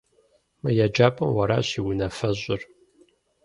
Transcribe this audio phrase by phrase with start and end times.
[0.61, 2.61] Мы еджапӀэм уэращ и унафэщӀыр.